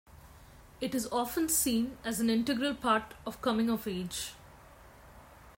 It 0.79 0.95
is 0.95 1.07
often 1.11 1.47
seen 1.47 1.95
as 2.03 2.19
an 2.19 2.27
integral 2.27 2.73
part 2.73 3.13
of 3.23 3.39
coming 3.39 3.69
of 3.69 3.87
age. 3.87 4.31